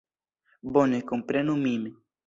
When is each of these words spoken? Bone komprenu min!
Bone 0.77 1.03
komprenu 1.13 1.59
min! 1.65 1.81